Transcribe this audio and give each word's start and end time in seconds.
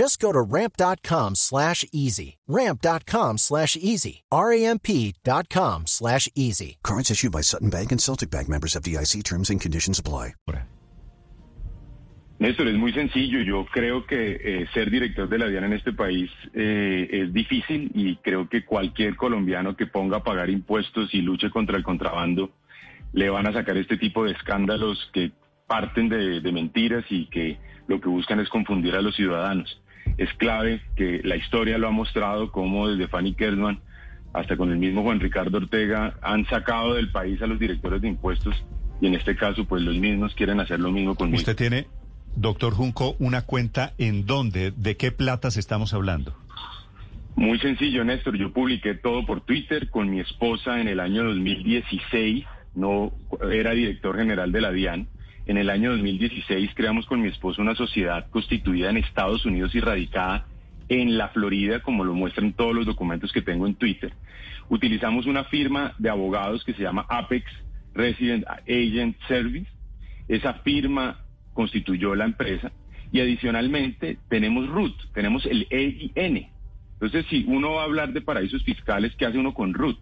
Just 0.00 0.18
go 0.18 0.32
to 0.32 0.40
ramp.com 0.40 1.34
slash 1.34 1.84
easy. 1.92 2.38
Ramp.com 2.48 3.36
slash 3.36 3.76
easy. 3.76 4.22
R-A-M-P.com 4.32 5.82
slash 5.86 6.26
easy. 6.34 6.78
Cards 6.82 7.10
issued 7.10 7.32
by 7.32 7.42
Sutton 7.42 7.68
Bank 7.68 7.92
and 7.92 8.00
Celtic 8.00 8.30
Bank 8.30 8.48
members 8.48 8.74
of 8.76 8.82
DIC 8.82 9.22
terms 9.24 9.50
and 9.50 9.60
conditions 9.60 9.98
apply. 9.98 10.32
Néstor, 12.38 12.68
es 12.68 12.78
muy 12.78 12.94
sencillo. 12.94 13.42
Yo 13.42 13.66
creo 13.66 14.06
que 14.06 14.36
eh, 14.42 14.66
ser 14.72 14.90
director 14.90 15.28
de 15.28 15.36
la 15.36 15.48
DIAN 15.48 15.64
en 15.64 15.74
este 15.74 15.92
país 15.92 16.30
eh, 16.54 17.06
es 17.12 17.34
difícil 17.34 17.90
y 17.94 18.16
creo 18.22 18.48
que 18.48 18.64
cualquier 18.64 19.16
colombiano 19.16 19.76
que 19.76 19.86
ponga 19.86 20.16
a 20.16 20.24
pagar 20.24 20.48
impuestos 20.48 21.12
y 21.12 21.20
luche 21.20 21.50
contra 21.50 21.76
el 21.76 21.82
contrabando 21.82 22.52
le 23.12 23.28
van 23.28 23.46
a 23.46 23.52
sacar 23.52 23.76
este 23.76 23.98
tipo 23.98 24.24
de 24.24 24.32
escándalos 24.32 25.10
que 25.12 25.32
parten 25.66 26.08
de, 26.08 26.40
de 26.40 26.52
mentiras 26.52 27.04
y 27.10 27.26
que 27.26 27.58
lo 27.86 28.00
que 28.00 28.08
buscan 28.08 28.40
es 28.40 28.48
confundir 28.48 28.94
a 28.94 29.02
los 29.02 29.14
ciudadanos. 29.14 29.78
Es 30.20 30.28
clave 30.34 30.82
que 30.96 31.22
la 31.24 31.36
historia 31.36 31.78
lo 31.78 31.88
ha 31.88 31.92
mostrado 31.92 32.52
como 32.52 32.88
desde 32.88 33.08
Fanny 33.08 33.32
Kersman 33.32 33.80
hasta 34.34 34.58
con 34.58 34.70
el 34.70 34.76
mismo 34.76 35.02
Juan 35.02 35.18
Ricardo 35.18 35.56
Ortega 35.56 36.18
han 36.20 36.44
sacado 36.44 36.92
del 36.92 37.10
país 37.10 37.40
a 37.40 37.46
los 37.46 37.58
directores 37.58 38.02
de 38.02 38.08
impuestos 38.08 38.54
y 39.00 39.06
en 39.06 39.14
este 39.14 39.34
caso 39.34 39.64
pues 39.64 39.82
los 39.82 39.96
mismos 39.96 40.34
quieren 40.34 40.60
hacer 40.60 40.78
lo 40.78 40.92
mismo 40.92 41.14
conmigo. 41.14 41.38
¿Usted 41.38 41.56
tiene, 41.56 41.86
doctor 42.36 42.74
Junco, 42.74 43.16
una 43.18 43.46
cuenta 43.46 43.94
en 43.96 44.26
dónde? 44.26 44.72
¿De 44.76 44.98
qué 44.98 45.10
platas 45.10 45.56
estamos 45.56 45.94
hablando? 45.94 46.36
Muy 47.34 47.58
sencillo, 47.58 48.04
Néstor. 48.04 48.36
Yo 48.36 48.52
publiqué 48.52 48.94
todo 48.94 49.24
por 49.24 49.40
Twitter 49.40 49.88
con 49.88 50.10
mi 50.10 50.20
esposa 50.20 50.82
en 50.82 50.88
el 50.88 51.00
año 51.00 51.24
2016. 51.24 52.44
No 52.74 53.12
era 53.50 53.70
director 53.70 54.18
general 54.18 54.52
de 54.52 54.60
la 54.60 54.70
DIAN. 54.70 55.08
En 55.46 55.56
el 55.56 55.70
año 55.70 55.90
2016 55.92 56.70
creamos 56.74 57.06
con 57.06 57.20
mi 57.20 57.28
esposo 57.28 57.62
una 57.62 57.74
sociedad 57.74 58.28
constituida 58.30 58.90
en 58.90 58.98
Estados 58.98 59.44
Unidos 59.44 59.74
y 59.74 59.80
radicada 59.80 60.46
en 60.88 61.16
la 61.16 61.28
Florida, 61.28 61.80
como 61.80 62.04
lo 62.04 62.14
muestran 62.14 62.52
todos 62.52 62.74
los 62.74 62.86
documentos 62.86 63.32
que 63.32 63.42
tengo 63.42 63.66
en 63.66 63.74
Twitter. 63.74 64.12
Utilizamos 64.68 65.26
una 65.26 65.44
firma 65.44 65.94
de 65.98 66.10
abogados 66.10 66.64
que 66.64 66.74
se 66.74 66.82
llama 66.82 67.06
Apex 67.08 67.44
Resident 67.94 68.44
Agent 68.46 69.16
Service. 69.26 69.70
Esa 70.28 70.54
firma 70.54 71.24
constituyó 71.54 72.14
la 72.14 72.24
empresa 72.24 72.70
y 73.12 73.20
adicionalmente 73.20 74.18
tenemos 74.28 74.68
RUT, 74.68 74.94
tenemos 75.12 75.46
el 75.46 75.66
EIN. 75.70 76.48
Entonces, 76.94 77.26
si 77.30 77.44
uno 77.48 77.72
va 77.72 77.82
a 77.82 77.84
hablar 77.84 78.12
de 78.12 78.20
paraísos 78.20 78.62
fiscales, 78.62 79.14
¿qué 79.16 79.26
hace 79.26 79.38
uno 79.38 79.54
con 79.54 79.74
RUT? 79.74 79.98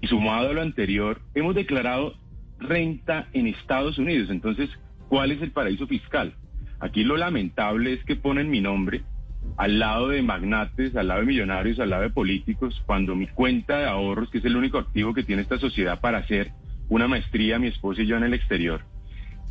Y 0.00 0.06
sumado 0.06 0.48
a 0.48 0.52
lo 0.52 0.62
anterior, 0.62 1.20
hemos 1.34 1.54
declarado 1.54 2.14
renta 2.64 3.28
en 3.32 3.46
Estados 3.46 3.98
Unidos. 3.98 4.30
Entonces, 4.30 4.70
¿cuál 5.08 5.32
es 5.32 5.40
el 5.42 5.52
paraíso 5.52 5.86
fiscal? 5.86 6.34
Aquí 6.80 7.04
lo 7.04 7.16
lamentable 7.16 7.92
es 7.92 8.04
que 8.04 8.16
ponen 8.16 8.50
mi 8.50 8.60
nombre 8.60 9.02
al 9.56 9.78
lado 9.78 10.08
de 10.08 10.22
magnates, 10.22 10.96
al 10.96 11.08
lado 11.08 11.20
de 11.20 11.26
millonarios, 11.26 11.78
al 11.78 11.90
lado 11.90 12.02
de 12.02 12.10
políticos, 12.10 12.82
cuando 12.86 13.14
mi 13.14 13.26
cuenta 13.28 13.78
de 13.78 13.86
ahorros, 13.86 14.30
que 14.30 14.38
es 14.38 14.44
el 14.44 14.56
único 14.56 14.78
activo 14.78 15.14
que 15.14 15.22
tiene 15.22 15.42
esta 15.42 15.58
sociedad 15.58 16.00
para 16.00 16.18
hacer 16.18 16.52
una 16.88 17.06
maestría, 17.08 17.58
mi 17.58 17.68
esposa 17.68 18.02
y 18.02 18.06
yo 18.06 18.16
en 18.16 18.24
el 18.24 18.34
exterior, 18.34 18.80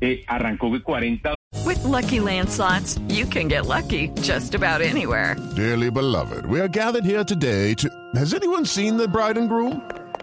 eh, 0.00 0.24
arrancó 0.26 0.70
de 0.70 0.82
40 0.82 1.36
With 1.64 1.82
lucky 1.84 2.20
landslots, 2.20 3.00
you 3.08 3.26
can 3.26 3.48
get 3.48 3.66
lucky 3.66 4.10
just 4.20 4.54
about 4.54 4.82
anywhere. 4.82 5.36
Dearly 5.56 5.90
beloved, 5.90 6.46
we 6.46 6.60
are 6.60 6.68
gathered 6.68 7.04
here 7.04 7.24
today 7.24 7.74
to. 7.74 7.88
Has 8.14 8.34
anyone 8.34 8.64
seen 8.64 8.96
the 8.96 9.08
bride 9.08 9.36
and 9.36 9.48
groom? 9.48 9.80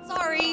Sorry, 0.07 0.52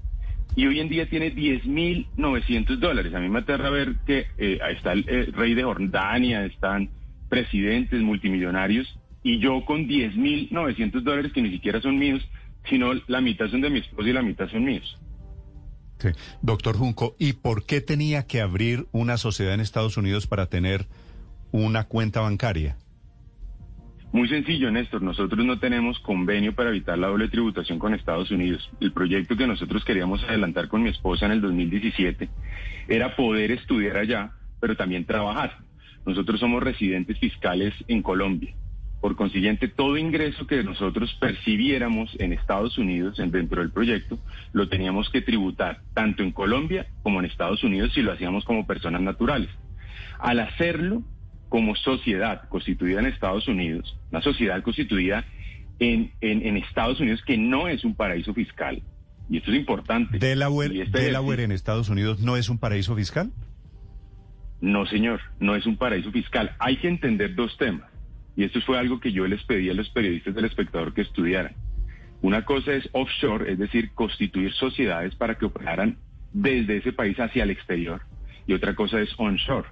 Y 0.55 0.67
hoy 0.67 0.79
en 0.79 0.89
día 0.89 1.09
tiene 1.09 1.33
10.900 1.33 2.77
dólares. 2.77 3.13
A 3.13 3.19
mí 3.19 3.29
me 3.29 3.39
aterra 3.39 3.69
ver 3.69 3.95
que 4.05 4.27
eh, 4.37 4.59
está 4.71 4.93
el 4.93 5.31
rey 5.33 5.53
de 5.53 5.63
Jordania, 5.63 6.45
están 6.45 6.89
presidentes 7.29 8.01
multimillonarios, 8.01 8.87
y 9.23 9.39
yo 9.39 9.63
con 9.65 9.87
10.900 9.87 11.01
dólares 11.01 11.31
que 11.31 11.41
ni 11.41 11.51
siquiera 11.51 11.81
son 11.81 11.97
míos, 11.97 12.21
sino 12.69 12.93
la 13.07 13.21
mitad 13.21 13.47
son 13.47 13.61
de 13.61 13.69
mi 13.69 13.79
esposo 13.79 14.07
y 14.07 14.13
la 14.13 14.21
mitad 14.21 14.49
son 14.49 14.65
míos. 14.65 14.97
Sí. 15.99 16.09
Doctor 16.41 16.77
Junco, 16.77 17.15
¿y 17.19 17.33
por 17.33 17.65
qué 17.65 17.79
tenía 17.79 18.25
que 18.25 18.41
abrir 18.41 18.87
una 18.91 19.17
sociedad 19.17 19.53
en 19.53 19.59
Estados 19.61 19.97
Unidos 19.97 20.27
para 20.27 20.47
tener 20.47 20.87
una 21.51 21.85
cuenta 21.85 22.21
bancaria? 22.21 22.77
Muy 24.11 24.27
sencillo, 24.27 24.69
Néstor. 24.71 25.01
Nosotros 25.01 25.45
no 25.45 25.57
tenemos 25.57 25.97
convenio 25.99 26.53
para 26.53 26.69
evitar 26.69 26.97
la 26.97 27.07
doble 27.07 27.29
tributación 27.29 27.79
con 27.79 27.93
Estados 27.93 28.29
Unidos. 28.29 28.69
El 28.81 28.91
proyecto 28.91 29.37
que 29.37 29.47
nosotros 29.47 29.85
queríamos 29.85 30.21
adelantar 30.23 30.67
con 30.67 30.83
mi 30.83 30.89
esposa 30.89 31.25
en 31.27 31.31
el 31.31 31.41
2017 31.41 32.29
era 32.89 33.15
poder 33.15 33.51
estudiar 33.51 33.95
allá, 33.95 34.31
pero 34.59 34.75
también 34.75 35.05
trabajar. 35.05 35.59
Nosotros 36.05 36.41
somos 36.41 36.61
residentes 36.61 37.19
fiscales 37.19 37.73
en 37.87 38.01
Colombia. 38.01 38.53
Por 38.99 39.15
consiguiente, 39.15 39.69
todo 39.69 39.97
ingreso 39.97 40.45
que 40.45 40.61
nosotros 40.61 41.15
percibiéramos 41.19 42.13
en 42.19 42.33
Estados 42.33 42.77
Unidos, 42.77 43.17
en, 43.17 43.31
dentro 43.31 43.61
del 43.61 43.71
proyecto, 43.71 44.19
lo 44.51 44.67
teníamos 44.67 45.09
que 45.09 45.21
tributar 45.21 45.81
tanto 45.93 46.21
en 46.21 46.31
Colombia 46.33 46.85
como 47.01 47.19
en 47.19 47.27
Estados 47.27 47.63
Unidos 47.63 47.93
si 47.93 48.01
lo 48.01 48.11
hacíamos 48.11 48.43
como 48.43 48.67
personas 48.67 49.01
naturales. 49.01 49.49
Al 50.19 50.41
hacerlo 50.41 51.01
como 51.51 51.75
sociedad 51.75 52.47
constituida 52.47 53.01
en 53.01 53.07
Estados 53.07 53.45
Unidos, 53.49 53.97
una 54.09 54.21
sociedad 54.21 54.63
constituida 54.63 55.25
en, 55.79 56.13
en, 56.21 56.47
en 56.47 56.55
Estados 56.55 57.01
Unidos 57.01 57.21
que 57.25 57.37
no 57.37 57.67
es 57.67 57.83
un 57.83 57.93
paraíso 57.93 58.33
fiscal, 58.33 58.81
y 59.29 59.37
esto 59.37 59.51
es 59.51 59.57
importante. 59.57 60.17
¿Delaware, 60.17 60.81
este 60.81 61.01
Delaware 61.01 61.43
en 61.43 61.51
Estados 61.51 61.89
Unidos 61.89 62.21
no 62.21 62.37
es 62.37 62.47
un 62.47 62.57
paraíso 62.57 62.95
fiscal? 62.95 63.33
No, 64.61 64.85
señor, 64.85 65.19
no 65.41 65.55
es 65.55 65.65
un 65.65 65.75
paraíso 65.75 66.09
fiscal. 66.11 66.55
Hay 66.57 66.77
que 66.77 66.87
entender 66.87 67.35
dos 67.35 67.57
temas. 67.57 67.89
Y 68.37 68.45
esto 68.45 68.61
fue 68.61 68.79
algo 68.79 69.01
que 69.01 69.11
yo 69.11 69.27
les 69.27 69.43
pedí 69.43 69.69
a 69.69 69.73
los 69.73 69.89
periodistas 69.89 70.33
del 70.33 70.45
espectador 70.45 70.93
que 70.93 71.01
estudiaran. 71.01 71.53
Una 72.21 72.45
cosa 72.45 72.73
es 72.73 72.87
offshore, 72.93 73.51
es 73.51 73.59
decir, 73.59 73.91
constituir 73.93 74.53
sociedades 74.53 75.15
para 75.15 75.37
que 75.37 75.45
operaran 75.45 75.97
desde 76.31 76.77
ese 76.77 76.93
país 76.93 77.19
hacia 77.19 77.43
el 77.43 77.49
exterior. 77.49 78.01
Y 78.47 78.53
otra 78.53 78.73
cosa 78.73 79.01
es 79.01 79.09
onshore. 79.17 79.67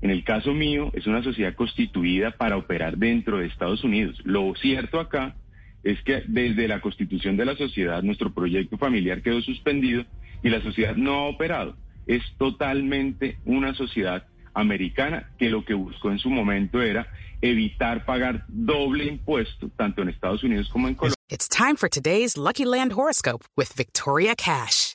En 0.00 0.10
el 0.10 0.24
caso 0.24 0.52
mío, 0.52 0.90
es 0.94 1.06
una 1.06 1.22
sociedad 1.22 1.54
constituida 1.54 2.32
para 2.32 2.56
operar 2.56 2.98
dentro 2.98 3.38
de 3.38 3.46
Estados 3.46 3.84
Unidos. 3.84 4.20
Lo 4.24 4.54
cierto 4.56 5.00
acá 5.00 5.36
es 5.82 6.02
que 6.02 6.22
desde 6.26 6.68
la 6.68 6.80
constitución 6.80 7.36
de 7.36 7.44
la 7.44 7.56
sociedad, 7.56 8.02
nuestro 8.02 8.32
proyecto 8.32 8.78
familiar 8.78 9.22
quedó 9.22 9.40
suspendido 9.42 10.04
y 10.42 10.50
la 10.50 10.62
sociedad 10.62 10.96
no 10.96 11.14
ha 11.14 11.28
operado. 11.28 11.76
Es 12.06 12.22
totalmente 12.38 13.38
una 13.44 13.74
sociedad 13.74 14.26
americana 14.54 15.30
que 15.38 15.50
lo 15.50 15.64
que 15.64 15.74
buscó 15.74 16.10
en 16.10 16.18
su 16.18 16.30
momento 16.30 16.80
era 16.80 17.08
evitar 17.40 18.04
pagar 18.04 18.44
doble 18.48 19.04
impuesto 19.04 19.70
tanto 19.76 20.02
en 20.02 20.08
Estados 20.08 20.42
Unidos 20.42 20.68
como 20.70 20.88
en 20.88 20.94
Colombia. 20.94 21.14
It's 21.28 21.48
time 21.48 21.76
for 21.76 21.88
today's 21.88 22.36
Lucky 22.36 22.64
Land 22.64 22.92
horoscope 22.92 23.44
with 23.56 23.72
Victoria 23.74 24.34
Cash. 24.36 24.94